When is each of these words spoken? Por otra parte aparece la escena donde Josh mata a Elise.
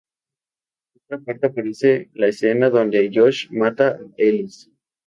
Por 0.93 1.03
otra 1.03 1.19
parte 1.19 1.45
aparece 1.45 2.09
la 2.15 2.25
escena 2.25 2.71
donde 2.71 3.11
Josh 3.13 3.51
mata 3.51 3.97
a 3.97 3.97
Elise. 4.17 4.71